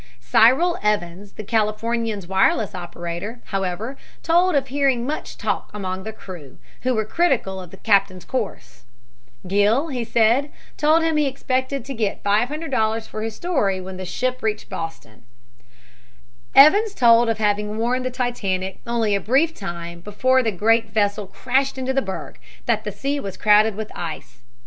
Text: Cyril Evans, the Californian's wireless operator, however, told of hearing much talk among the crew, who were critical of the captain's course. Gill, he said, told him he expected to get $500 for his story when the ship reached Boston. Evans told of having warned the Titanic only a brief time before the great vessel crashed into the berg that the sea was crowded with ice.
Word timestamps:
Cyril 0.19 0.79
Evans, 0.81 1.33
the 1.33 1.43
Californian's 1.43 2.25
wireless 2.25 2.73
operator, 2.73 3.39
however, 3.45 3.97
told 4.23 4.55
of 4.55 4.69
hearing 4.69 5.05
much 5.05 5.37
talk 5.37 5.69
among 5.75 6.01
the 6.01 6.11
crew, 6.11 6.57
who 6.81 6.95
were 6.95 7.05
critical 7.05 7.61
of 7.61 7.69
the 7.69 7.77
captain's 7.77 8.25
course. 8.25 8.85
Gill, 9.47 9.89
he 9.89 10.03
said, 10.03 10.51
told 10.75 11.03
him 11.03 11.17
he 11.17 11.27
expected 11.27 11.85
to 11.85 11.93
get 11.93 12.23
$500 12.23 13.07
for 13.07 13.21
his 13.21 13.35
story 13.35 13.79
when 13.79 13.97
the 13.97 14.05
ship 14.05 14.41
reached 14.41 14.69
Boston. 14.69 15.21
Evans 16.55 16.95
told 16.95 17.29
of 17.29 17.37
having 17.37 17.77
warned 17.77 18.03
the 18.03 18.09
Titanic 18.09 18.79
only 18.87 19.13
a 19.13 19.21
brief 19.21 19.53
time 19.53 19.99
before 19.99 20.41
the 20.41 20.51
great 20.51 20.89
vessel 20.89 21.27
crashed 21.27 21.77
into 21.77 21.93
the 21.93 22.01
berg 22.01 22.39
that 22.65 22.85
the 22.85 22.91
sea 22.91 23.19
was 23.19 23.37
crowded 23.37 23.75
with 23.75 23.91
ice. 23.93 24.39